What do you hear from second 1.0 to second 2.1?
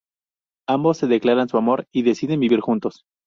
declaran su amor y